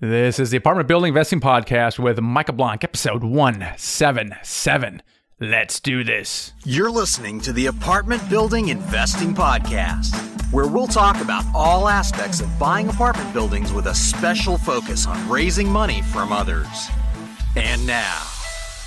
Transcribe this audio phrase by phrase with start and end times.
[0.00, 5.02] This is the Apartment Building Investing Podcast with Michael Blank, episode 177.
[5.38, 6.52] Let's do this.
[6.64, 10.16] You're listening to the Apartment Building Investing Podcast,
[10.52, 15.30] where we'll talk about all aspects of buying apartment buildings with a special focus on
[15.30, 16.88] raising money from others.
[17.54, 18.20] And now,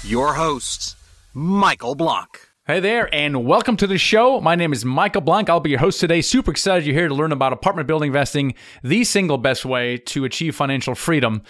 [0.04, 0.98] your host,
[1.34, 2.46] Michael Blank.
[2.68, 4.42] Hey there, and welcome to the show.
[4.42, 5.50] My name is Michael Blank.
[5.50, 6.20] I'll be your host today.
[6.20, 10.26] Super excited you're here to learn about apartment building investing, the single best way to
[10.26, 11.44] achieve financial freedom.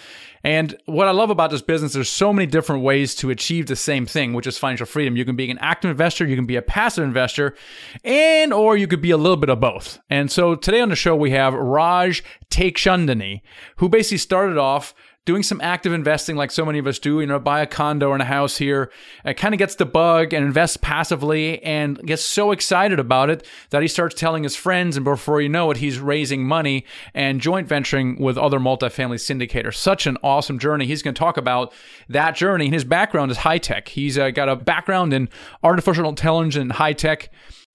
[0.44, 3.74] And what I love about this business, there's so many different ways to achieve the
[3.74, 5.16] same thing, which is financial freedom.
[5.16, 7.56] You can be an active investor, you can be a passive investor,
[8.04, 9.98] and or you could be a little bit of both.
[10.08, 13.40] And so today on the show we have Raj Tekchandani,
[13.78, 17.26] who basically started off doing some active investing like so many of us do, you
[17.26, 18.90] know, buy a condo and a house here,
[19.24, 23.46] and kind of gets the bug and invests passively and gets so excited about it
[23.68, 24.96] that he starts telling his friends.
[24.96, 29.74] And before you know it, he's raising money and joint venturing with other multifamily syndicators.
[29.74, 30.86] Such an awesome journey.
[30.86, 31.74] He's going to talk about
[32.08, 32.64] that journey.
[32.64, 33.88] And his background is high tech.
[33.88, 35.28] He's uh, got a background in
[35.62, 37.28] artificial intelligence and high tech.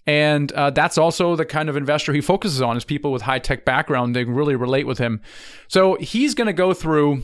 [0.06, 3.40] And uh, that's also the kind of investor he focuses on is people with high
[3.40, 4.16] tech background.
[4.16, 5.22] They really relate with him.
[5.68, 7.24] So he's going to go through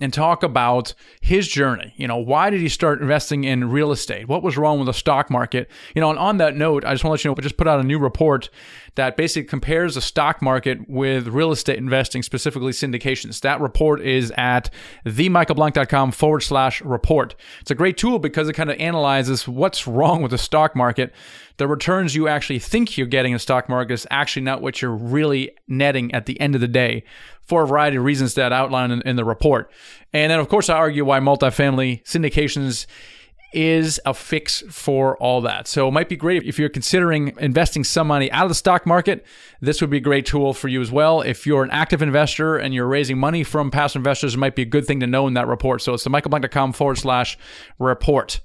[0.00, 1.94] and talk about his journey.
[1.96, 4.26] You know, why did he start investing in real estate?
[4.26, 5.70] What was wrong with the stock market?
[5.94, 7.56] You know, and on that note, I just want to let you know, we just
[7.56, 8.50] put out a new report
[8.96, 13.40] that basically compares the stock market with real estate investing, specifically syndications.
[13.40, 14.70] That report is at
[15.06, 17.34] themichaelblank.com forward slash report.
[17.60, 21.12] It's a great tool because it kind of analyzes what's wrong with the stock market.
[21.56, 24.82] The returns you actually think you're getting in the stock market is actually not what
[24.82, 27.04] you're really netting at the end of the day
[27.46, 29.70] for a variety of reasons that I outline in, in the report.
[30.12, 32.86] And then, of course, I argue why multifamily syndications
[33.54, 35.68] is a fix for all that.
[35.68, 38.84] So it might be great if you're considering investing some money out of the stock
[38.84, 39.24] market.
[39.60, 41.20] This would be a great tool for you as well.
[41.20, 44.62] If you're an active investor and you're raising money from past investors, it might be
[44.62, 45.82] a good thing to know in that report.
[45.82, 47.38] So it's the michaelblank.com forward slash
[47.78, 48.40] report.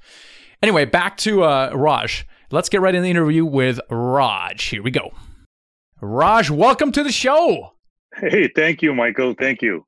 [0.62, 2.28] Anyway, back to uh, Raj.
[2.52, 4.64] Let's get right in the interview with Raj.
[4.64, 5.12] Here we go.
[6.02, 7.74] Raj, welcome to the show.
[8.22, 9.34] Hey, thank you, Michael.
[9.34, 9.86] Thank you.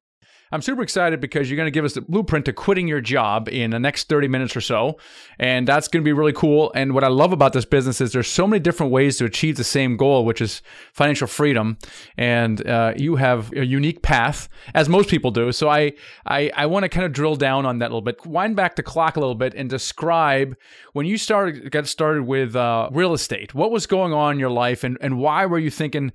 [0.53, 3.47] I'm super excited because you're going to give us the blueprint to quitting your job
[3.47, 4.97] in the next 30 minutes or so.
[5.39, 6.73] And that's going to be really cool.
[6.75, 9.55] And what I love about this business is there's so many different ways to achieve
[9.55, 10.61] the same goal, which is
[10.91, 11.77] financial freedom.
[12.17, 15.53] And uh, you have a unique path, as most people do.
[15.53, 15.93] So I,
[16.25, 18.75] I, I want to kind of drill down on that a little bit, wind back
[18.75, 20.57] the clock a little bit and describe
[20.91, 24.49] when you started, got started with uh, real estate, what was going on in your
[24.49, 26.11] life and, and why were you thinking,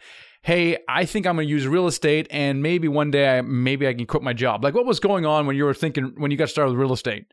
[0.47, 3.89] hey, I think I'm going to use real estate and maybe one day I, maybe
[3.89, 4.63] I can quit my job?
[4.63, 6.93] Like what was going on when you were thinking when you got started with real
[6.93, 7.27] estate?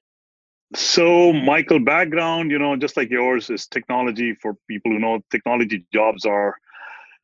[0.73, 5.85] So, Michael, background, you know, just like yours is technology for people who know technology
[5.93, 6.55] jobs are,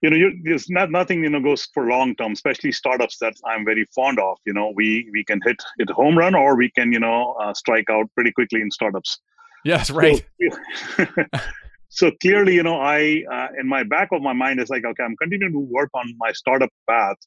[0.03, 3.66] you know, there's not nothing, you know, goes for long term, especially startups that I'm
[3.66, 4.38] very fond of.
[4.45, 7.35] You know, we we can hit hit a home run or we can, you know,
[7.41, 9.17] uh, strike out pretty quickly in startups.
[9.66, 10.23] Yes, right.
[10.39, 11.16] So,
[11.89, 15.03] so clearly you know i uh, in my back of my mind is like okay
[15.03, 17.17] i'm continuing to work on my startup path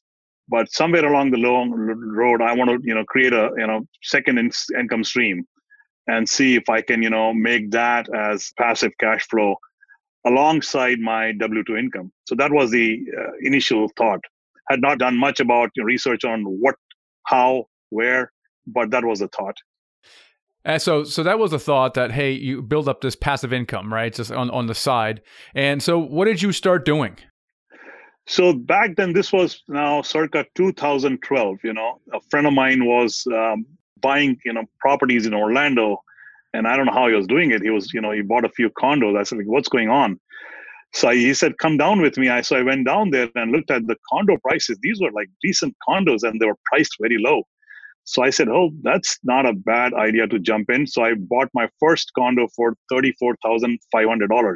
[0.49, 3.81] but somewhere along the long road i want to you know create a you know
[4.03, 5.45] second in- income stream
[6.07, 9.55] and see if i can you know make that as passive cash flow
[10.25, 12.11] alongside my w2 income.
[12.25, 14.21] So that was the uh, initial thought.
[14.69, 16.75] Had not done much about you know, research on what
[17.27, 18.31] how where
[18.67, 19.57] but that was the thought
[20.65, 23.93] and so, so that was the thought that hey, you build up this passive income,
[23.93, 25.21] right, just on on the side.
[25.55, 27.17] And so, what did you start doing?
[28.25, 31.57] So back then, this was now circa 2012.
[31.63, 33.65] You know, a friend of mine was um,
[34.01, 35.97] buying you know properties in Orlando,
[36.53, 37.61] and I don't know how he was doing it.
[37.61, 39.17] He was you know he bought a few condos.
[39.17, 40.19] I said, like, what's going on?
[40.93, 42.29] So he said, come down with me.
[42.29, 44.77] I so I went down there and looked at the condo prices.
[44.81, 47.43] These were like decent condos, and they were priced very low.
[48.05, 50.85] So I said, oh, that's not a bad idea to jump in.
[50.85, 54.55] So I bought my first condo for $34,500,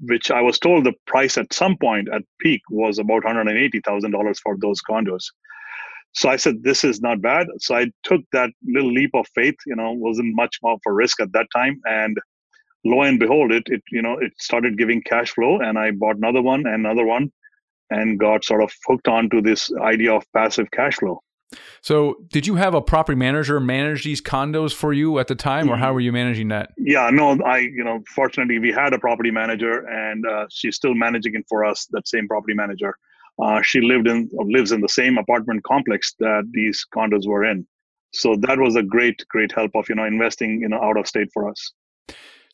[0.00, 4.56] which I was told the price at some point at peak was about $180,000 for
[4.60, 5.24] those condos.
[6.12, 7.48] So I said, this is not bad.
[7.58, 11.20] So I took that little leap of faith, you know, wasn't much more for risk
[11.20, 11.80] at that time.
[11.86, 12.16] And
[12.84, 16.16] lo and behold, it, it, you know, it started giving cash flow and I bought
[16.16, 17.30] another one and another one
[17.90, 21.20] and got sort of hooked on to this idea of passive cash flow.
[21.80, 25.68] So, did you have a property manager manage these condos for you at the time,
[25.68, 25.94] or how mm-hmm.
[25.94, 26.70] were you managing that?
[26.78, 30.94] Yeah, no, I, you know, fortunately, we had a property manager, and uh, she's still
[30.94, 31.86] managing it for us.
[31.90, 32.96] That same property manager,
[33.42, 37.66] uh, she lived in lives in the same apartment complex that these condos were in.
[38.12, 41.06] So that was a great, great help of you know investing you know out of
[41.06, 41.72] state for us.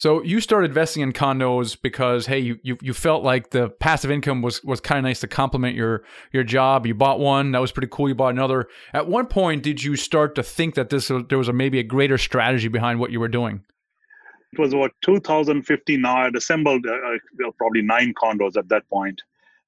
[0.01, 4.11] So you started investing in condos because hey, you you, you felt like the passive
[4.11, 6.87] income was was kind of nice to complement your your job.
[6.87, 8.09] You bought one, that was pretty cool.
[8.09, 8.67] You bought another.
[8.95, 11.83] At one point, did you start to think that this there was a, maybe a
[11.83, 13.63] greater strategy behind what you were doing?
[14.55, 16.01] It was about 2015.
[16.01, 19.21] Now I had assembled uh, uh probably nine condos at that point,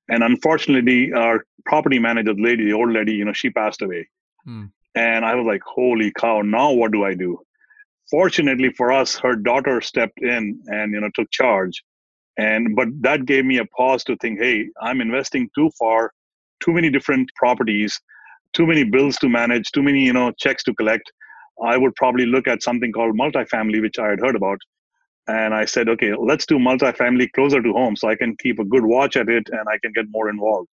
[0.09, 4.09] and unfortunately, our property manager, the lady, the old lady, you know, she passed away,
[4.47, 4.65] hmm.
[4.95, 6.41] and I was like, holy cow!
[6.41, 7.45] Now what do I do?
[8.13, 11.83] Fortunately for us, her daughter stepped in and you know took charge.
[12.39, 16.13] And but that gave me a pause to think, hey, I'm investing too far,
[16.65, 17.99] too many different properties,
[18.53, 21.11] too many bills to manage, too many you know checks to collect.
[21.73, 24.59] I would probably look at something called multifamily, which I had heard about.
[25.29, 28.65] And I said, okay, let's do multifamily closer to home so I can keep a
[28.65, 30.69] good watch at it and I can get more involved.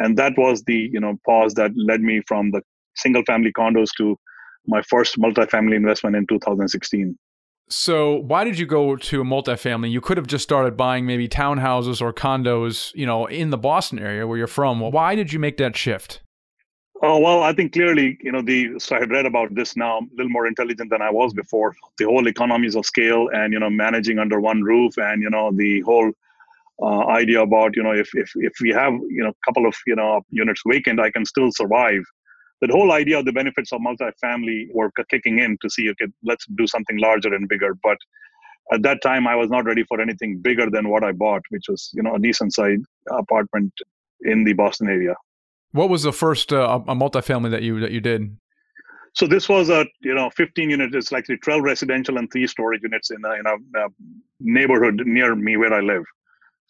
[0.00, 2.62] And that was the, you know, pause that led me from the
[2.96, 4.18] single family condos to
[4.66, 7.16] my first multifamily investment in 2016.
[7.68, 9.90] So why did you go to a multifamily?
[9.90, 13.98] You could have just started buying maybe townhouses or condos, you know, in the Boston
[13.98, 14.80] area where you're from.
[14.80, 16.20] Why did you make that shift?
[17.02, 19.98] Oh well, I think clearly, you know, the so I had read about this now,
[19.98, 21.74] a little more intelligent than I was before.
[21.98, 25.50] The whole economies of scale and you know managing under one roof, and you know
[25.52, 26.10] the whole
[26.80, 29.74] uh, idea about you know if if if we have you know a couple of
[29.86, 32.02] you know units vacant, I can still survive
[32.60, 36.46] the whole idea of the benefits of multifamily were kicking in to see okay let's
[36.56, 37.76] do something larger and bigger.
[37.82, 37.98] But
[38.72, 41.66] at that time i was not ready for anything bigger than what i bought which
[41.68, 43.72] was you know a decent sized apartment
[44.22, 45.14] in the boston area.
[45.72, 48.36] What was the first uh, a multifamily that you that you did?
[49.14, 52.82] So this was a you know 15 units it's like 12 residential and three storage
[52.82, 53.54] units in a, in a,
[53.84, 53.88] a
[54.40, 56.04] neighborhood near me where i live.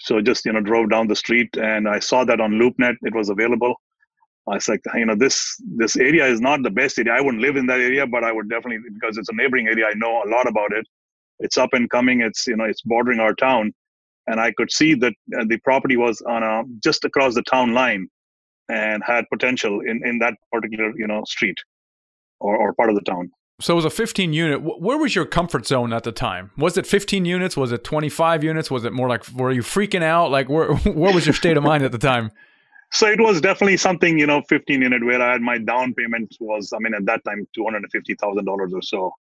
[0.00, 2.96] So just you know drove down the street and i saw that on loopnet.
[3.02, 3.76] It was available
[4.48, 7.12] I was like, you know, this this area is not the best area.
[7.12, 9.87] I wouldn't live in that area, but I would definitely because it's a neighboring area.
[9.87, 10.87] I know a lot about it.
[11.40, 12.20] It's up and coming.
[12.20, 13.72] It's you know, it's bordering our town,
[14.28, 17.75] and I could see that uh, the property was on a just across the town
[17.75, 18.06] line,
[18.69, 21.56] and had potential in in that particular you know street,
[22.38, 23.31] or or part of the town.
[23.58, 24.60] So it was a 15 unit.
[24.62, 26.50] Where was your comfort zone at the time?
[26.58, 27.56] Was it 15 units?
[27.56, 28.70] Was it 25 units?
[28.70, 30.31] Was it more like were you freaking out?
[30.31, 32.31] Like where where was your state of mind at the time?
[32.92, 36.34] So it was definitely something you know 15 unit where i had my down payment
[36.40, 39.12] was i mean at that time $250000 or so.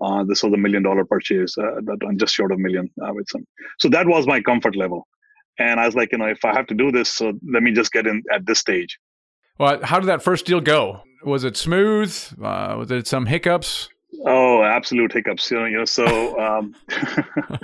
[0.00, 2.88] Uh, this was a million dollar purchase uh, that i'm just short of a million
[3.04, 3.44] uh, with some
[3.78, 5.06] so that was my comfort level.
[5.58, 7.72] And i was like you know if i have to do this so let me
[7.72, 8.98] just get in at this stage.
[9.58, 11.02] Well how did that first deal go?
[11.24, 12.16] Was it smooth?
[12.40, 13.88] Uh, was it some hiccups?
[14.24, 16.76] Oh absolute hiccups you know, you know so um,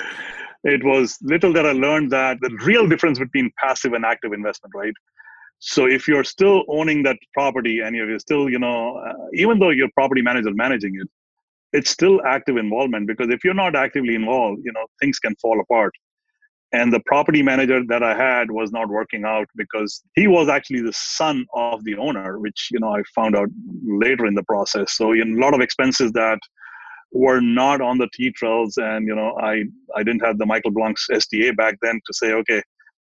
[0.64, 4.72] it was little that i learned that the real difference between passive and active investment
[4.74, 4.94] right
[5.58, 9.70] so if you're still owning that property and you're still, you know, uh, even though
[9.70, 11.08] your property manager managing it,
[11.72, 15.60] it's still active involvement because if you're not actively involved, you know, things can fall
[15.60, 15.92] apart.
[16.72, 20.82] And the property manager that I had was not working out because he was actually
[20.82, 23.48] the son of the owner, which you know I found out
[23.84, 24.96] later in the process.
[24.96, 26.38] So in a lot of expenses that
[27.12, 29.64] were not on the T trails, and you know I
[29.94, 32.60] I didn't have the Michael Blank's SDA back then to say okay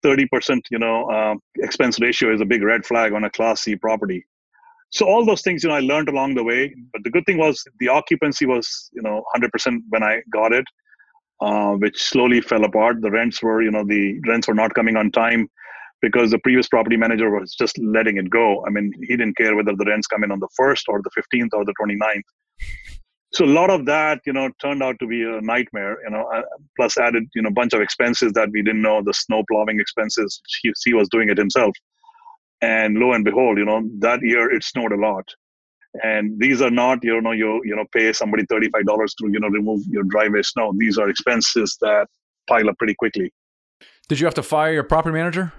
[0.05, 3.75] 30% you know uh, expense ratio is a big red flag on a class c
[3.75, 4.23] property.
[4.91, 7.38] So all those things you know i learned along the way but the good thing
[7.38, 10.65] was the occupancy was you know 100% when i got it
[11.41, 13.01] uh, which slowly fell apart.
[13.01, 15.50] The rents were you know the rents were not coming on time
[16.01, 18.63] because the previous property manager was just letting it go.
[18.65, 21.11] I mean he didn't care whether the rents come in on the 1st or the
[21.17, 22.29] 15th or the 29th
[23.33, 26.23] so a lot of that you know turned out to be a nightmare you know
[26.35, 26.43] uh,
[26.77, 29.79] plus added you know a bunch of expenses that we didn't know the snow plowing
[29.79, 31.75] expenses he, he was doing it himself.
[32.61, 35.25] And lo and behold you know that year it snowed a lot.
[36.01, 38.85] And these are not you know you you know pay somebody $35
[39.19, 40.73] to you know remove your driveway snow.
[40.77, 42.07] These are expenses that
[42.47, 43.31] pile up pretty quickly.
[44.09, 45.51] Did you have to fire your property manager?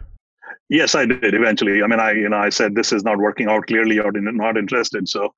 [0.69, 1.83] Yes i did eventually.
[1.83, 4.57] I mean i you know i said this is not working out clearly or not
[4.57, 5.09] interested.
[5.09, 5.35] So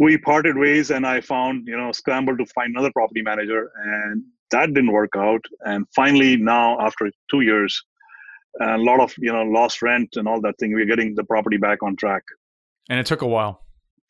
[0.00, 4.24] we parted ways and i found you know scrambled to find another property manager and
[4.50, 5.44] that didn't work out.
[5.60, 7.82] And finally now after two years
[8.60, 11.56] a lot of you know lost rent and all that thing we're getting the property
[11.56, 12.24] back on track.
[12.88, 13.64] And it took a while.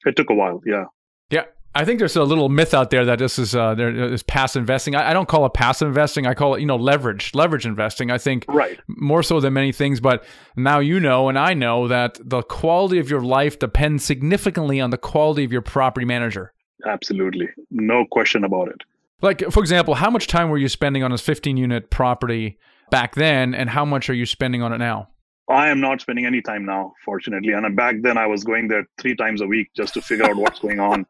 [0.06, 0.86] It took a while yeah.
[1.30, 1.44] Yeah
[1.74, 4.60] I think there's a little myth out there that this is uh, there is passive
[4.60, 4.96] investing.
[4.96, 6.26] I, I, don't call it passive investing.
[6.26, 8.10] I call it you know leverage, leverage investing.
[8.10, 10.00] I think right more so than many things.
[10.00, 10.24] But
[10.56, 14.90] now you know, and I know that the quality of your life depends significantly on
[14.90, 16.52] the quality of your property manager.
[16.86, 18.82] Absolutely, no question about it.
[19.22, 22.58] Like for example, how much time were you spending on this 15 unit property
[22.90, 25.08] back then, and how much are you spending on it now?
[25.48, 27.52] I am not spending any time now, fortunately.
[27.52, 30.36] And back then, I was going there three times a week just to figure out
[30.36, 31.06] what's going on.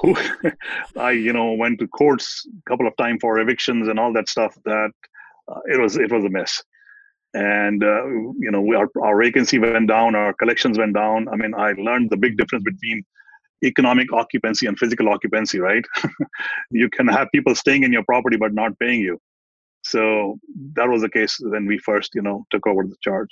[0.00, 0.16] Who
[0.96, 4.28] I you know went to courts a couple of times for evictions and all that
[4.28, 4.56] stuff.
[4.64, 4.92] That
[5.48, 6.62] uh, it was it was a mess,
[7.34, 11.28] and uh, you know our our vacancy went down, our collections went down.
[11.28, 13.04] I mean, I learned the big difference between
[13.64, 15.58] economic occupancy and physical occupancy.
[15.58, 15.84] Right,
[16.70, 19.20] you can have people staying in your property but not paying you.
[19.82, 20.38] So
[20.74, 23.30] that was the case when we first you know took over the charge.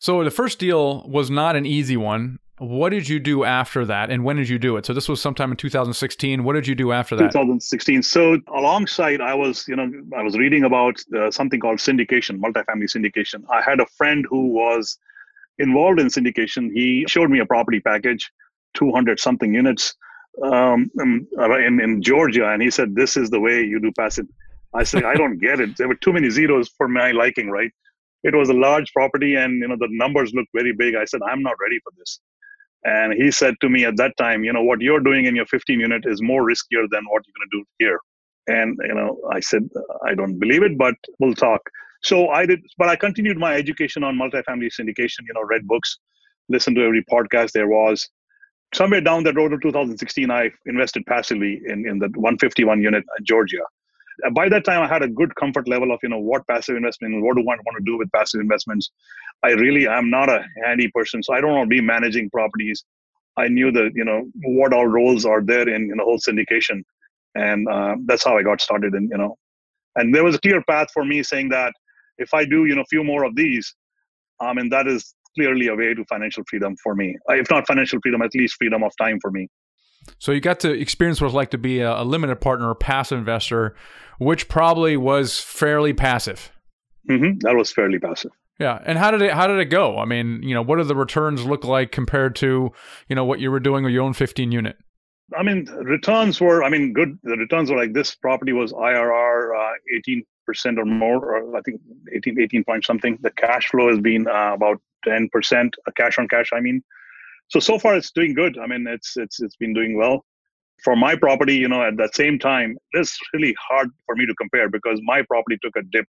[0.00, 2.38] So the first deal was not an easy one.
[2.58, 4.86] What did you do after that, and when did you do it?
[4.86, 6.42] So this was sometime in 2016.
[6.42, 7.32] What did you do after that?
[7.32, 8.02] 2016.
[8.02, 12.90] So alongside, I was, you know, I was reading about uh, something called syndication, multifamily
[12.90, 13.44] syndication.
[13.48, 14.98] I had a friend who was
[15.58, 16.70] involved in syndication.
[16.72, 18.30] He showed me a property package,
[18.74, 19.94] 200 something units
[20.42, 24.26] um, um, in in Georgia, and he said, "This is the way you do passive."
[24.74, 25.76] I said, "I don't get it.
[25.76, 27.72] There were too many zeros for my liking, right?"
[28.24, 30.94] It was a large property, and you know the numbers looked very big.
[30.94, 32.20] I said, "I'm not ready for this."
[32.84, 35.46] And he said to me at that time, you know, what you're doing in your
[35.46, 37.98] 15 unit is more riskier than what you're going to do here.
[38.46, 39.68] And, you know, I said,
[40.06, 41.60] I don't believe it, but we'll talk.
[42.02, 45.98] So I did, but I continued my education on multifamily syndication, you know, read books,
[46.48, 48.08] listened to every podcast there was.
[48.74, 53.24] Somewhere down the road of 2016, I invested passively in, in the 151 unit in
[53.24, 53.62] Georgia.
[54.32, 57.22] By that time, I had a good comfort level of, you know, what passive investment,
[57.22, 58.90] what do I want to do with passive investments.
[59.44, 62.84] I really am not a handy person, so I don't want to be managing properties.
[63.36, 66.82] I knew that you know what all roles are there in, in the whole syndication,
[67.36, 68.94] and uh, that's how I got started.
[68.94, 69.36] And you know,
[69.96, 71.72] and there was a clear path for me saying that
[72.18, 73.72] if I do you know a few more of these,
[74.40, 77.16] I mean that is clearly a way to financial freedom for me.
[77.28, 79.48] If not financial freedom, at least freedom of time for me.
[80.18, 82.74] So you got to experience what it's like to be a, a limited partner, a
[82.74, 83.76] passive investor,
[84.18, 86.50] which probably was fairly passive.
[87.08, 87.38] Mm-hmm.
[87.40, 88.32] That was fairly passive.
[88.58, 89.98] Yeah, and how did it how did it go?
[89.98, 92.70] I mean, you know, what do the returns look like compared to
[93.08, 94.76] you know what you were doing with your own 15 unit?
[95.36, 97.18] I mean, returns were I mean good.
[97.22, 101.60] The returns were like this property was IRR uh, 18 percent or more, or I
[101.60, 101.80] think
[102.12, 103.18] 18 18 point something.
[103.20, 106.50] The cash flow has been uh, about 10 percent, uh, cash on cash.
[106.52, 106.82] I mean,
[107.48, 108.58] so so far it's doing good.
[108.58, 110.24] I mean, it's it's it's been doing well.
[110.84, 114.34] For my property, you know, at that same time, it's really hard for me to
[114.34, 116.06] compare because my property took a dip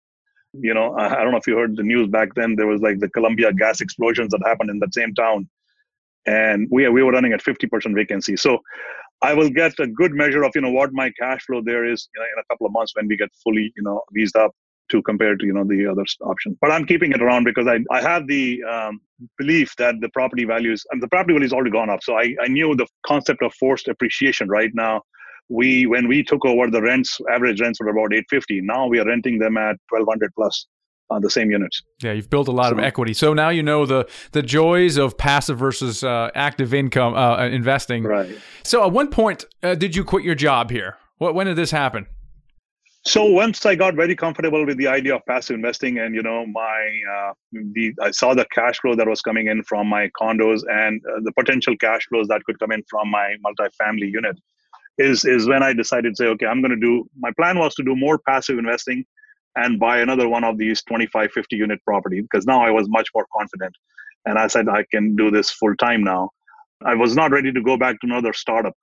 [0.60, 2.80] you know I, I don't know if you heard the news back then there was
[2.80, 5.48] like the columbia gas explosions that happened in that same town
[6.26, 8.58] and we we were running at 50% vacancy so
[9.22, 12.08] i will get a good measure of you know what my cash flow there is
[12.14, 14.52] you know, in a couple of months when we get fully you know leased up
[14.90, 17.78] to compare to you know the other options but i'm keeping it around because i,
[17.90, 19.00] I have the um,
[19.38, 22.02] belief that the property values and the property value has already gone up.
[22.02, 24.48] So I, I knew the concept of forced appreciation.
[24.48, 25.02] Right now
[25.48, 29.06] we when we took over the rents average rents were about 850 now we are
[29.06, 30.66] renting them at 1200 plus
[31.08, 31.80] on the same units.
[32.02, 33.14] Yeah you've built a lot so, of equity.
[33.14, 37.48] So now you know the the joys of passive versus uh, active income uh, uh,
[37.48, 38.02] investing.
[38.02, 38.36] Right.
[38.64, 40.96] So at one point uh, did you quit your job here?
[41.18, 42.06] What when did this happen
[43.06, 46.44] so once I got very comfortable with the idea of passive investing, and you know,
[46.44, 50.62] my uh, the I saw the cash flow that was coming in from my condos
[50.68, 54.36] and uh, the potential cash flows that could come in from my multifamily unit
[54.98, 57.08] is is when I decided to say, okay, I'm going to do.
[57.16, 59.04] My plan was to do more passive investing
[59.54, 63.08] and buy another one of these 25, 50 unit property because now I was much
[63.14, 63.74] more confident,
[64.24, 66.30] and I said I can do this full time now.
[66.84, 68.74] I was not ready to go back to another startup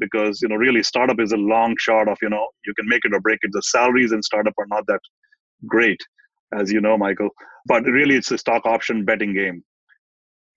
[0.00, 3.04] because you know really startup is a long shot of you know you can make
[3.04, 3.50] it or break it.
[3.52, 5.00] The salaries in startup are not that
[5.66, 6.00] great,
[6.52, 7.30] as you know, Michael.
[7.66, 9.62] But really, it's a stock option betting game.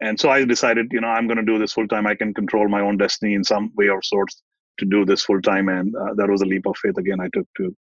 [0.01, 2.07] And so I decided, you know, I'm going to do this full time.
[2.07, 4.41] I can control my own destiny in some way or sorts
[4.79, 7.29] to do this full time, and uh, that was a leap of faith again I
[7.33, 7.75] took to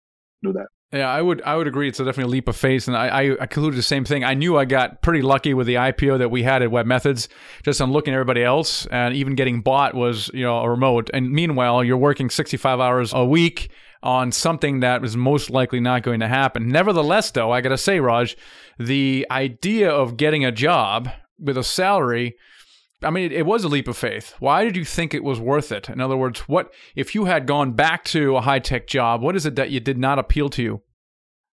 [0.43, 0.67] do that.
[0.91, 1.87] Yeah, I would I would agree.
[1.87, 4.23] It's a definitely a leap of faith, and I, I, I concluded the same thing.
[4.23, 7.27] I knew I got pretty lucky with the IPO that we had at webMethods,
[7.63, 11.11] just on looking at everybody else, and even getting bought was you know a remote.
[11.13, 13.69] And meanwhile, you're working 65 hours a week
[14.01, 16.69] on something that was most likely not going to happen.
[16.69, 18.35] Nevertheless, though, I got to say, Raj,
[18.79, 22.35] the idea of getting a job with a salary
[23.01, 24.33] I mean, it, it, was a leap of faith.
[24.39, 25.89] Why did you think it was worth it?
[25.89, 29.21] In other words, what if you had gone back to a high tech job?
[29.21, 30.81] What is it that you did not appeal to you?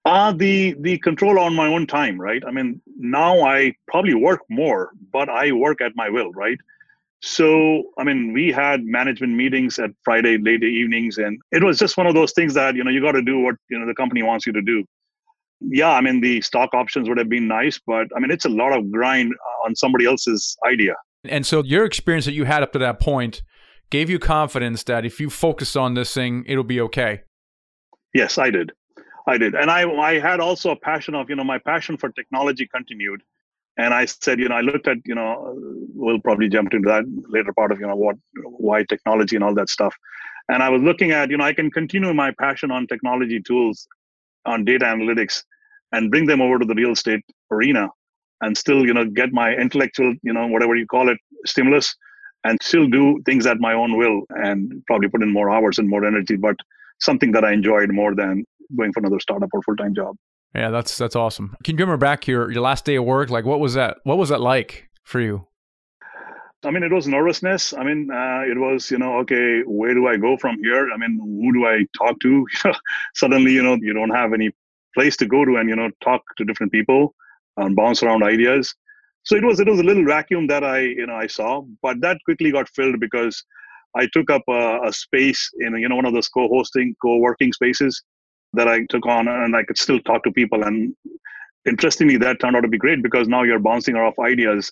[0.04, 2.42] Uh, the the control on my own time, right?
[2.46, 6.58] I mean, now I probably work more, but I work at my will, right?
[7.22, 11.96] So, I mean, we had management meetings at Friday late evenings, and it was just
[11.96, 13.94] one of those things that you know you got to do what you know the
[13.94, 14.84] company wants you to do.
[15.60, 18.50] Yeah, I mean, the stock options would have been nice, but I mean, it's a
[18.50, 19.32] lot of grind
[19.64, 20.94] on somebody else's idea
[21.30, 23.42] and so your experience that you had up to that point
[23.90, 27.22] gave you confidence that if you focus on this thing, it'll be okay.
[28.14, 28.72] Yes, I did.
[29.26, 29.54] I did.
[29.54, 33.22] And I, I had also a passion of, you know, my passion for technology continued.
[33.76, 35.54] And I said, you know, I looked at, you know,
[35.94, 39.54] we'll probably jump into that later part of, you know, what, why technology and all
[39.54, 39.94] that stuff.
[40.48, 43.86] And I was looking at, you know, I can continue my passion on technology tools,
[44.46, 45.42] on data analytics,
[45.92, 47.90] and bring them over to the real estate arena
[48.40, 51.94] and still, you know, get my intellectual, you know, whatever you call it, stimulus
[52.44, 55.88] and still do things at my own will and probably put in more hours and
[55.88, 56.56] more energy, but
[57.00, 58.44] something that I enjoyed more than
[58.76, 60.16] going for another startup or full time job.
[60.54, 61.56] Yeah, that's that's awesome.
[61.64, 63.30] Can you remember back your your last day of work?
[63.30, 63.98] Like, what was that?
[64.04, 65.46] What was that like for you?
[66.64, 67.74] I mean, it was nervousness.
[67.74, 70.88] I mean, uh, it was, you know, okay, where do I go from here?
[70.92, 72.46] I mean, who do I talk to?
[73.14, 74.50] Suddenly, you know, you don't have any
[74.94, 77.14] place to go to and, you know, talk to different people
[77.56, 78.74] and bounce around ideas.
[79.24, 82.00] So it was, it was a little vacuum that I, you know, I saw, but
[82.00, 83.42] that quickly got filled because
[83.96, 88.02] I took up a, a space in, you know, one of those co-hosting, co-working spaces
[88.52, 90.62] that I took on and I could still talk to people.
[90.64, 90.94] And
[91.66, 94.70] interestingly, that turned out to be great because now you're bouncing off ideas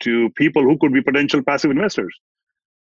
[0.00, 2.14] to people who could be potential passive investors.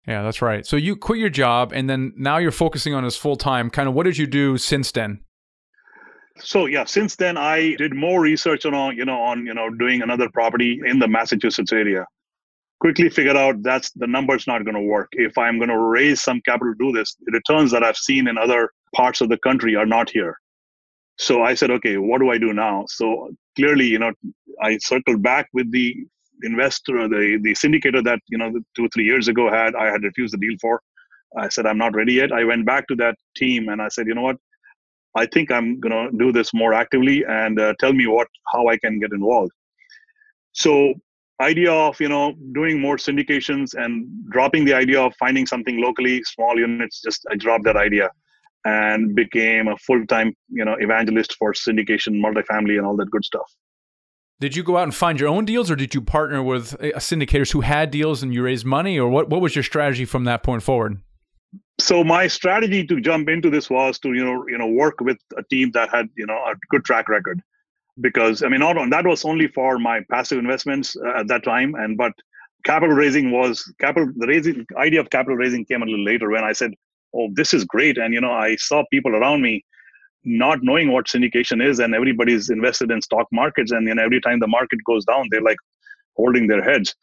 [0.07, 0.65] Yeah, that's right.
[0.65, 3.71] So you quit your job and then now you're focusing on this full time.
[3.71, 5.21] Kind of what did you do since then?
[6.39, 9.71] So yeah, since then I did more research on uh, you know on you know
[9.71, 12.07] doing another property in the Massachusetts area.
[12.81, 15.09] Quickly figured out that's the number's not going to work.
[15.13, 18.29] If I'm going to raise some capital to do this, the returns that I've seen
[18.29, 20.37] in other parts of the country are not here.
[21.19, 22.85] So I said, okay, what do I do now?
[22.89, 24.13] So clearly, you know,
[24.61, 25.97] I circled back with the
[26.43, 30.03] investor, the the syndicator that you know two or three years ago had I had
[30.03, 30.83] refused the deal for.
[31.37, 32.33] I said I'm not ready yet.
[32.33, 34.37] I went back to that team and I said, you know what,
[35.17, 38.77] I think I'm gonna do this more actively and uh, tell me what how I
[38.77, 39.53] can get involved.
[40.53, 40.95] So
[41.41, 46.23] idea of you know doing more syndications and dropping the idea of finding something locally
[46.25, 48.09] small units just i dropped that idea
[48.65, 53.51] and became a full-time you know evangelist for syndication multifamily and all that good stuff
[54.39, 56.99] did you go out and find your own deals, or did you partner with uh,
[56.99, 59.31] syndicators who had deals and you raised money, or what?
[59.31, 61.01] What was your strategy from that point forward?
[61.79, 65.19] So my strategy to jump into this was to you know you know work with
[65.37, 67.43] a team that had you know a good track record,
[68.01, 71.45] because I mean not on, that was only for my passive investments uh, at that
[71.45, 72.13] time, and but
[72.65, 76.45] capital raising was capital the raising idea of capital raising came a little later when
[76.45, 76.73] I said,
[77.15, 79.65] oh this is great, and you know I saw people around me
[80.25, 84.21] not knowing what syndication is and everybody's invested in stock markets and you know every
[84.21, 85.59] time the market goes down they're like
[86.17, 86.97] holding their heads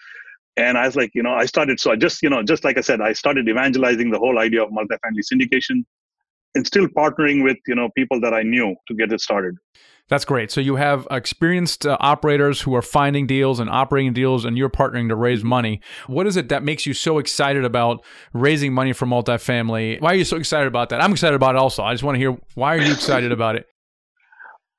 [0.58, 2.78] and i was like you know i started so i just you know just like
[2.78, 5.84] i said i started evangelizing the whole idea of multifamily syndication
[6.56, 9.56] and still partnering with you know people that i knew to get it started
[10.10, 10.52] that's great.
[10.52, 14.70] So you have experienced uh, operators who are finding deals and operating deals, and you're
[14.70, 15.80] partnering to raise money.
[16.08, 20.02] What is it that makes you so excited about raising money for multifamily?
[20.02, 21.02] Why are you so excited about that?
[21.02, 21.84] I'm excited about it also.
[21.84, 23.68] I just want to hear why are you excited about it?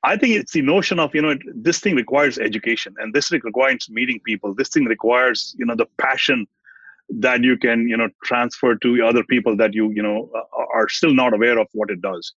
[0.04, 3.88] I think it's the notion of you know this thing requires education, and this requires
[3.88, 4.54] meeting people.
[4.54, 6.46] This thing requires you know the passion
[7.08, 10.30] that you can you know transfer to other people that you you know
[10.74, 12.34] are still not aware of what it does.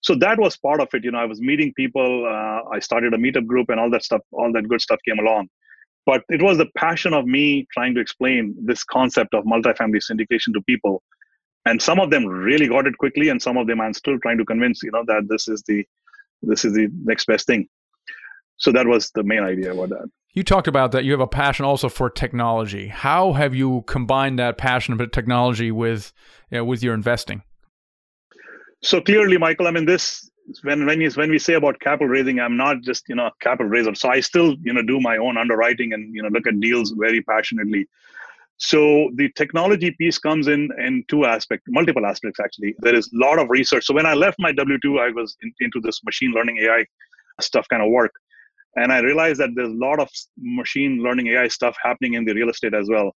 [0.00, 1.02] So that was part of it.
[1.02, 4.04] You know i was meeting people uh, i started a meetup group and all that
[4.04, 5.48] stuff all that good stuff came along.
[6.06, 10.54] But it was the passion of me trying to explain this concept of multifamily syndication
[10.54, 11.02] to people.
[11.66, 14.38] And some of them really got it quickly and some of them i'm still trying
[14.38, 15.84] to convince you know that this is the
[16.42, 17.68] this is the next best thing
[18.56, 21.26] so that was the main idea about that you talked about that you have a
[21.26, 26.12] passion also for technology how have you combined that passion for technology with
[26.50, 27.42] you know, with your investing
[28.82, 30.30] so clearly, Michael, I mean, this
[30.62, 33.32] when when you, when we say about capital raising, I'm not just you know a
[33.40, 33.94] capital raiser.
[33.94, 36.92] So I still you know do my own underwriting and you know look at deals
[36.92, 37.88] very passionately.
[38.58, 42.74] So the technology piece comes in in two aspects, multiple aspects actually.
[42.80, 43.84] There is a lot of research.
[43.84, 46.84] So when I left my W two, I was in, into this machine learning AI
[47.40, 48.12] stuff kind of work,
[48.74, 52.34] and I realized that there's a lot of machine learning AI stuff happening in the
[52.34, 53.14] real estate as well.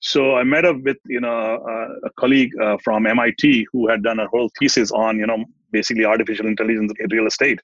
[0.00, 4.04] So I met up with you know a, a colleague uh, from MIT who had
[4.04, 7.60] done a whole thesis on you know basically artificial intelligence in real estate,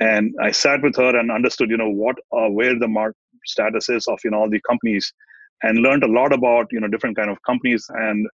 [0.00, 3.16] and I sat with her and understood you know what uh, where the market
[3.46, 5.12] status is of you know all the companies,
[5.62, 7.86] and learned a lot about you know different kind of companies.
[7.90, 8.26] And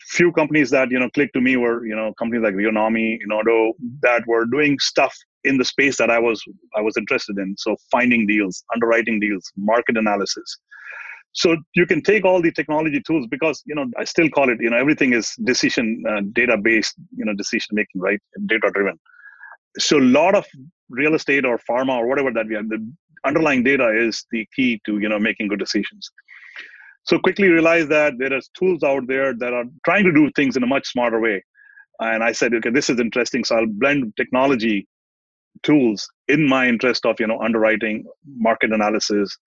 [0.00, 3.72] few companies that you know clicked to me were you know companies like Reonomy, Enodo
[4.00, 6.42] that were doing stuff in the space that I was
[6.76, 7.54] I was interested in.
[7.58, 10.58] So finding deals, underwriting deals, market analysis.
[11.34, 14.60] So you can take all the technology tools because you know i still call it
[14.60, 18.20] you know everything is decision uh, data based you know decision making right?
[18.46, 18.98] Data driven
[19.78, 20.44] so a lot of
[20.90, 22.80] real estate or pharma or whatever that we have the
[23.24, 26.10] underlying data is the key to you know making good decisions
[27.04, 30.56] so quickly realize that there are tools out there that are trying to do things
[30.56, 31.42] in a much smarter way
[32.00, 34.86] and i said okay this is interesting so i'll blend technology
[35.62, 38.04] tools in my interest of you know underwriting
[38.48, 39.38] market analysis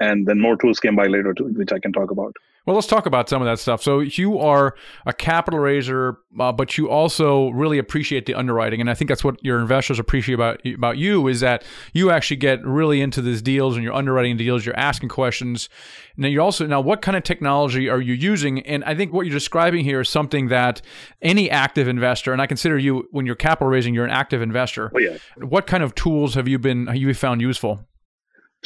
[0.00, 2.32] and then more tools came by later too, which I can talk about.
[2.68, 3.82] Well, let's talk about some of that stuff.
[3.82, 4.74] So you are
[5.06, 9.24] a capital raiser, uh, but you also really appreciate the underwriting, and I think that's
[9.24, 13.40] what your investors appreciate about about you is that you actually get really into these
[13.40, 14.66] deals and you're underwriting deals.
[14.66, 15.70] You're asking questions.
[16.18, 18.60] Now you're also now what kind of technology are you using?
[18.66, 20.82] And I think what you're describing here is something that
[21.22, 24.92] any active investor, and I consider you when you're capital raising, you're an active investor.
[24.94, 25.16] Oh, yeah.
[25.38, 27.87] What kind of tools have you been have you found useful?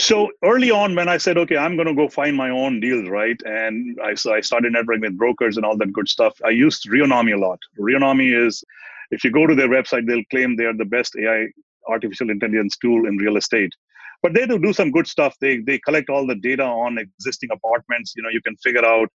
[0.02, 3.08] So early on, when I said, okay, I'm going to go find my own deals,
[3.08, 3.40] right?
[3.44, 6.36] And I, so I started networking with brokers and all that good stuff.
[6.44, 7.60] I used Reonomy a lot.
[7.78, 8.64] Reonomy is,
[9.12, 11.46] if you go to their website, they'll claim they are the best AI
[11.88, 13.70] artificial intelligence tool in real estate.
[14.24, 15.36] But they do do some good stuff.
[15.40, 18.14] They they collect all the data on existing apartments.
[18.16, 19.08] You know, you can figure out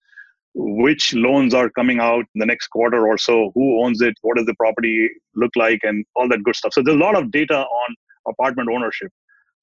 [0.53, 4.37] which loans are coming out in the next quarter or so, who owns it, what
[4.37, 6.73] does the property look like, and all that good stuff.
[6.73, 7.95] So there's a lot of data on
[8.27, 9.11] apartment ownership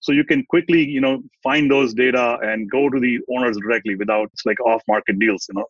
[0.02, 3.94] so you can quickly you know find those data and go to the owners directly
[3.94, 5.66] without like off market deals you know.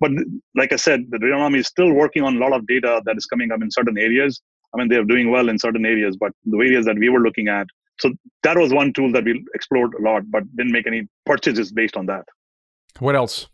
[0.00, 0.12] But
[0.54, 3.26] like i said the Reonomy is still working on a lot of data that is
[3.26, 4.40] coming up in certain areas.
[4.72, 7.48] I mean they're doing well in certain areas but the areas that we were looking
[7.48, 7.66] at
[8.00, 8.12] so
[8.44, 11.96] that was one tool that we explored a lot but didn't make any purchases based
[11.96, 12.24] on that.
[13.00, 13.48] What else?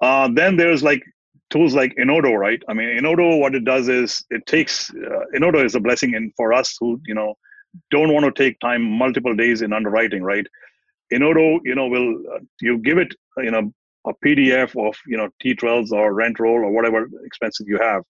[0.00, 1.02] Uh, then there's like
[1.50, 2.62] tools like Enodo right?
[2.68, 6.32] I mean, Enodo what it does is it takes uh, Enodo is a blessing in
[6.36, 7.34] for us who you know
[7.90, 10.46] don't want to take time multiple days in underwriting, right?
[11.12, 13.72] Enodo, you know, will uh, you give it, you know,
[14.06, 18.02] a PDF of you know T12s or rent roll or whatever expenses you have.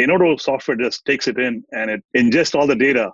[0.00, 3.10] Enodo software just takes it in and it ingests all the data,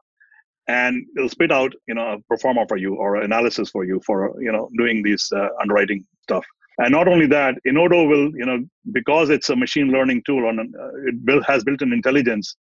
[0.66, 4.00] and it'll spit out you know a pro forma for you or analysis for you
[4.04, 6.44] for you know doing these uh, underwriting stuff.
[6.78, 10.58] And not only that, Enodo will you know because it's a machine learning tool on
[10.58, 12.56] uh, it built, has built-in intelligence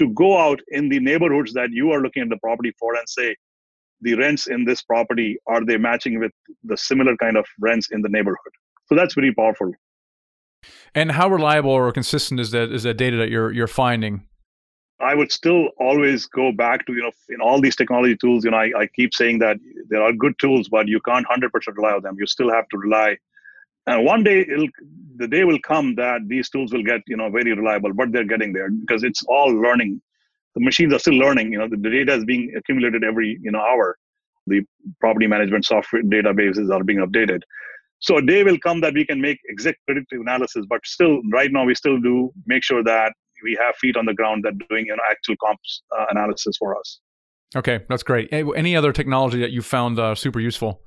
[0.00, 3.08] to go out in the neighborhoods that you are looking at the property for and
[3.08, 3.36] say
[4.00, 6.32] the rents in this property are they matching with
[6.64, 8.54] the similar kind of rents in the neighborhood?
[8.86, 9.72] So that's very powerful.
[10.94, 14.26] And how reliable or consistent is that is that data that you're you're finding?
[15.00, 18.50] I would still always go back to you know in all these technology tools you
[18.50, 19.56] know i, I keep saying that
[19.88, 22.16] there are good tools but you can't 100% rely on them.
[22.18, 23.16] You still have to rely
[23.86, 24.68] and one day it'll
[25.20, 28.30] the day will come that these tools will get you know very reliable but they're
[28.34, 30.00] getting there because it's all learning.
[30.54, 33.60] The machines are still learning you know the, data is being accumulated every you know
[33.60, 33.96] hour.
[34.46, 34.62] The
[35.00, 37.40] property management software databases are being updated.
[38.00, 41.52] So a day will come that we can make exact predictive analysis but still right
[41.52, 43.12] now we still do make sure that
[43.44, 46.78] we have feet on the ground that doing you know actual comps uh, analysis for
[46.78, 47.00] us.
[47.54, 48.28] Okay that's great.
[48.32, 50.80] Any other technology that you found uh, super useful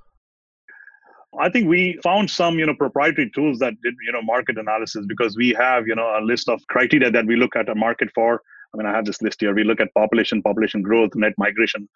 [1.40, 5.06] I think we found some, you know, proprietary tools that did, you know, market analysis
[5.08, 8.10] because we have, you know, a list of criteria that we look at a market
[8.14, 8.42] for.
[8.74, 9.54] I mean, I have this list here.
[9.54, 11.88] We look at population, population growth, net migration.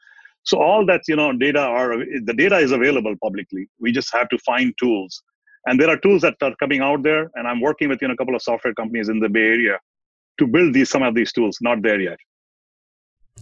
[0.43, 3.67] So all that, you know, data are the data is available publicly.
[3.79, 5.21] We just have to find tools.
[5.65, 8.13] And there are tools that are coming out there, and I'm working with you know
[8.13, 9.77] a couple of software companies in the Bay Area
[10.39, 11.57] to build these some of these tools.
[11.61, 12.17] Not there yet.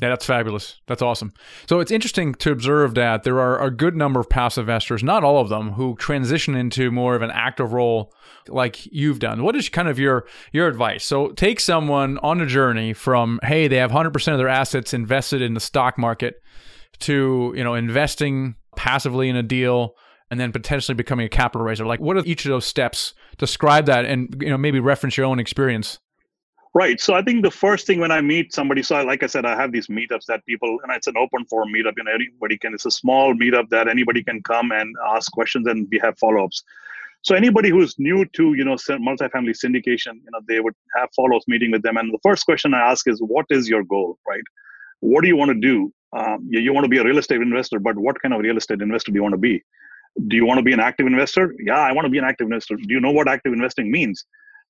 [0.01, 0.81] Yeah, that's fabulous.
[0.87, 1.33] That's awesome.
[1.69, 5.23] So it's interesting to observe that there are a good number of passive investors, not
[5.23, 8.13] all of them, who transition into more of an active role
[8.47, 9.43] like you've done.
[9.43, 11.05] What is kind of your your advice?
[11.05, 15.41] So take someone on a journey from hey, they have 100% of their assets invested
[15.41, 16.41] in the stock market
[16.99, 19.95] to, you know, investing passively in a deal
[20.29, 21.85] and then potentially becoming a capital raiser.
[21.85, 23.13] Like what are each of those steps?
[23.37, 25.99] Describe that and you know, maybe reference your own experience.
[26.75, 26.99] Right.
[26.99, 29.45] So I think the first thing when I meet somebody, so I, like I said,
[29.45, 32.73] I have these meetups that people, and it's an open forum meetup, and anybody can,
[32.73, 36.43] it's a small meetup that anybody can come and ask questions and we have follow
[36.43, 36.65] ups.
[37.21, 41.37] So anybody who's new to, you know, multifamily syndication, you know, they would have follow
[41.37, 41.95] ups meeting with them.
[41.95, 44.43] And the first question I ask is, what is your goal, right?
[44.99, 45.93] What do you want to do?
[46.11, 48.57] Um, you, you want to be a real estate investor, but what kind of real
[48.57, 49.63] estate investor do you want to be?
[50.27, 51.55] Do you want to be an active investor?
[51.57, 52.75] Yeah, I want to be an active investor.
[52.75, 54.25] Do you know what active investing means?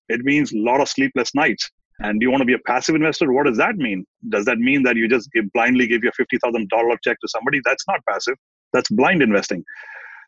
[0.07, 3.31] It means a lot of sleepless nights and you want to be a passive investor?
[3.31, 4.05] What does that mean?
[4.29, 6.67] Does that mean that you just give, blindly give your $50,000
[7.03, 7.61] check to somebody?
[7.63, 8.35] That's not passive.
[8.73, 9.63] That's blind investing.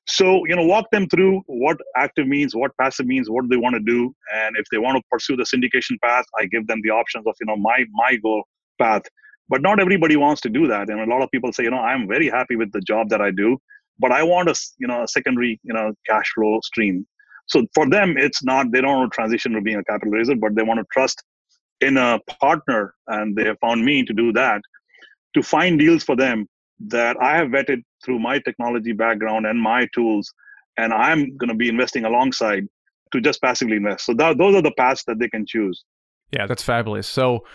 [0.08, 3.74] So, you know, walk them through what active means, what passive means, what they want
[3.76, 4.16] to do.
[4.34, 7.36] And if they want to pursue the syndication path, I give them the options of,
[7.42, 8.44] you know, my my goal
[8.80, 9.04] path.
[9.50, 10.90] But not everybody wants to do that.
[10.90, 13.22] And a lot of people say, you know, I'm very happy with the job that
[13.22, 13.58] I do,
[14.00, 17.06] but I want a, you know, a secondary, you know, cash flow stream.
[17.48, 20.36] So for them, it's not, they don't want to transition to being a capital raiser,
[20.36, 21.24] but they want to trust
[21.82, 24.62] in a partner, and they have found me to do that,
[25.34, 26.48] to find deals for them
[26.88, 30.34] that I have vetted through my technology background and my tools,
[30.78, 32.68] and I'm going to be investing alongside
[33.12, 34.06] to just passively invest.
[34.06, 35.84] So that, those are the paths that they can choose.
[36.32, 37.08] Yeah, that's fabulous.
[37.08, 37.46] So,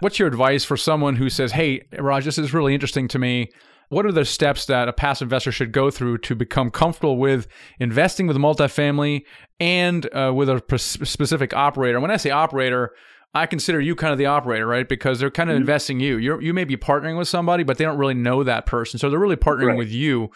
[0.00, 3.50] what's your advice for someone who says, "Hey, Raj, this is really interesting to me.
[3.88, 7.46] what are the steps that a passive investor should go through to become comfortable with
[7.78, 9.22] investing with a multifamily
[9.60, 12.00] and uh, with a specific operator?
[12.00, 12.92] When I say operator,
[13.34, 14.88] I consider you kind of the operator, right?
[14.88, 15.62] Because they're kind of mm-hmm.
[15.62, 16.18] investing you.
[16.18, 19.08] You you may be partnering with somebody, but they don't really know that person, so
[19.08, 19.78] they're really partnering right.
[19.78, 20.30] with you.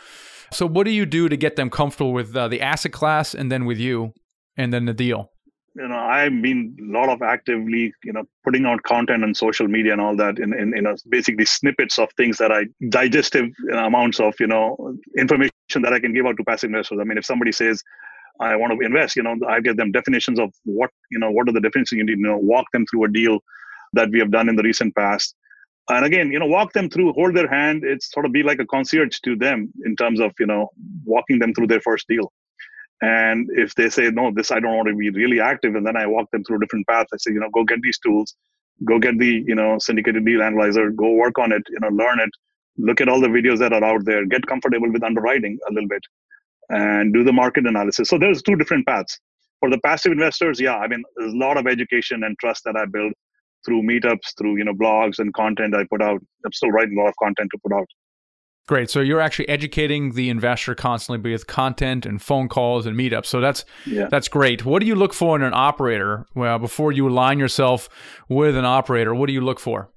[0.52, 3.52] So, what do you do to get them comfortable with uh, the asset class, and
[3.52, 4.12] then with you,
[4.56, 5.30] and then the deal?
[5.74, 9.68] You know, I've been a lot of actively, you know, putting out content on social
[9.68, 13.50] media and all that, in, in you know, basically snippets of things that I digestive
[13.70, 16.98] amounts of, you know, information that I can give out to passive investors.
[16.98, 17.82] I mean, if somebody says,
[18.40, 21.48] I want to invest, you know, I give them definitions of what, you know, what
[21.48, 23.38] are the definitions you need to know, walk them through a deal
[23.94, 25.34] that we have done in the recent past.
[25.88, 27.84] And again, you know, walk them through, hold their hand.
[27.84, 30.68] It's sort of be like a concierge to them in terms of, you know,
[31.04, 32.32] walking them through their first deal.
[33.02, 35.74] And if they say, no, this, I don't want to be really active.
[35.74, 37.06] And then I walk them through different path.
[37.12, 38.34] I say, you know, go get these tools,
[38.84, 42.20] go get the, you know, syndicated deal analyzer, go work on it, you know, learn
[42.20, 42.30] it,
[42.78, 45.88] look at all the videos that are out there, get comfortable with underwriting a little
[45.88, 46.02] bit
[46.68, 48.08] and do the market analysis.
[48.08, 49.18] So there's two different paths.
[49.60, 52.76] For the passive investors, yeah, I mean, there's a lot of education and trust that
[52.76, 53.12] I build
[53.64, 56.20] through meetups, through you know blogs and content I put out.
[56.44, 57.86] I'm still writing a lot of content to put out.
[58.68, 58.90] Great.
[58.90, 63.26] So you're actually educating the investor constantly with content and phone calls and meetups.
[63.26, 64.08] So that's yeah.
[64.10, 64.64] that's great.
[64.64, 66.26] What do you look for in an operator?
[66.34, 67.88] Well, before you align yourself
[68.28, 69.90] with an operator, what do you look for?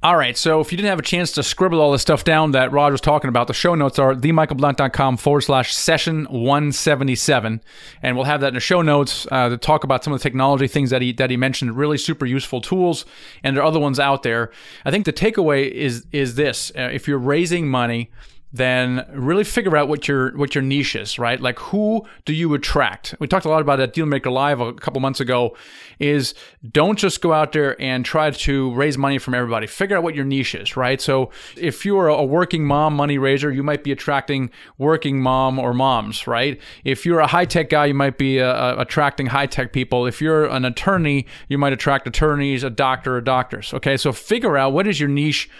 [0.00, 0.38] All right.
[0.38, 2.92] So if you didn't have a chance to scribble all the stuff down that Rod
[2.92, 7.60] was talking about, the show notes are themichaelblank.com forward slash session 177.
[8.00, 10.22] And we'll have that in the show notes uh, to talk about some of the
[10.22, 13.06] technology things that he, that he mentioned, really super useful tools.
[13.42, 14.52] And there are other ones out there.
[14.84, 16.70] I think the takeaway is, is this.
[16.78, 18.12] Uh, if you're raising money,
[18.52, 21.40] then really figure out what your what your niche is, right?
[21.40, 23.14] Like who do you attract?
[23.20, 25.54] We talked a lot about at Dealmaker Live a couple months ago.
[25.98, 26.34] Is
[26.70, 29.66] don't just go out there and try to raise money from everybody.
[29.66, 31.00] Figure out what your niche is, right?
[31.00, 35.74] So if you're a working mom money raiser, you might be attracting working mom or
[35.74, 36.58] moms, right?
[36.84, 40.06] If you're a high tech guy, you might be uh, uh attracting high tech people.
[40.06, 43.74] If you're an attorney, you might attract attorneys, a doctor, or doctors.
[43.74, 45.50] Okay, so figure out what is your niche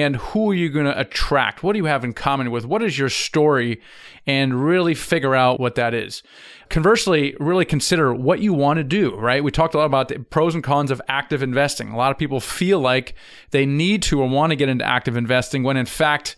[0.00, 1.62] and who are you going to attract?
[1.62, 2.64] What do you have in common with?
[2.64, 3.80] What is your story?
[4.26, 6.22] And really figure out what that is.
[6.68, 9.42] Conversely, really consider what you want to do, right?
[9.42, 11.90] We talked a lot about the pros and cons of active investing.
[11.90, 13.14] A lot of people feel like
[13.50, 16.36] they need to or want to get into active investing when in fact,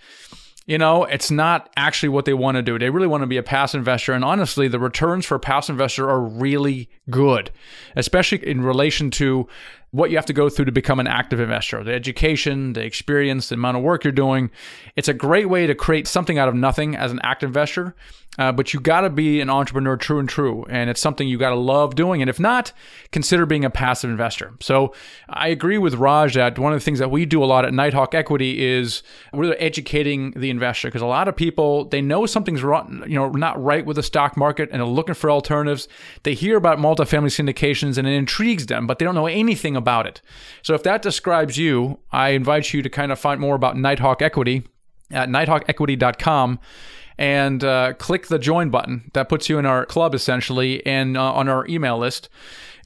[0.67, 2.79] you know, it's not actually what they want to do.
[2.79, 4.13] They really want to be a passive investor.
[4.13, 7.51] And honestly, the returns for a passive investor are really good,
[7.97, 9.47] especially in relation to
[9.91, 13.51] what you have to go through to become an active investor the education, the experience,
[13.51, 14.51] the amount of work you're doing.
[14.97, 17.95] It's a great way to create something out of nothing as an active investor.
[18.39, 20.65] Uh, but you got to be an entrepreneur true and true.
[20.69, 22.21] And it's something you got to love doing.
[22.21, 22.73] And if not,
[23.13, 24.55] consider being a passive investor.
[24.61, 24.95] So
[25.29, 27.73] I agree with Raj that one of the things that we do a lot at
[27.73, 32.63] Nighthawk Equity is we're educating the investor because a lot of people, they know something's
[32.63, 35.89] wrong, you know, not right with the stock market and are looking for alternatives.
[36.23, 40.07] They hear about multifamily syndications and it intrigues them, but they don't know anything about
[40.07, 40.21] it.
[40.63, 44.23] So if that describes you, I invite you to kind of find more about Nighthawk
[44.23, 44.65] Equity
[45.11, 46.59] at nighthawkequity.com
[47.19, 49.11] and uh, click the join button.
[49.13, 52.29] That puts you in our club essentially and uh, on our email list.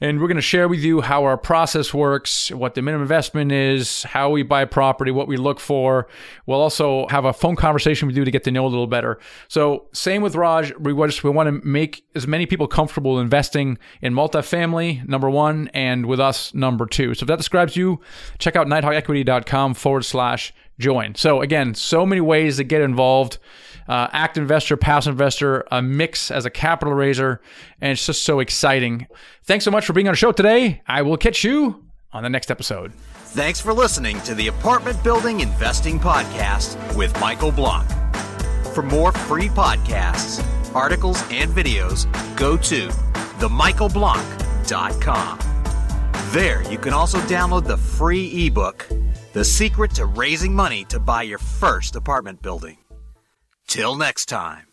[0.01, 3.51] And we're going to share with you how our process works, what the minimum investment
[3.51, 6.07] is, how we buy property, what we look for.
[6.45, 9.19] We'll also have a phone conversation with you to get to know a little better.
[9.49, 10.73] So, same with Raj.
[10.77, 15.69] We just we want to make as many people comfortable investing in multifamily, number one,
[15.73, 17.13] and with us, number two.
[17.13, 17.99] So, if that describes you,
[18.37, 21.15] check out nighthawkequity.com forward slash join.
[21.15, 23.37] So, again, so many ways to get involved
[23.87, 27.41] uh, act investor, passive investor, a mix as a capital raiser,
[27.81, 29.07] and it's just so exciting.
[29.43, 30.81] Thanks so much for being on the show today.
[30.87, 32.93] I will catch you on the next episode.
[33.31, 37.89] Thanks for listening to the Apartment Building Investing Podcast with Michael Blank.
[38.73, 42.89] For more free podcasts, articles, and videos, go to
[43.39, 45.39] themichaelblank.com.
[46.31, 48.87] There, you can also download the free ebook,
[49.31, 52.77] The Secret to Raising Money to Buy Your First Apartment Building.
[53.67, 54.68] Till next time.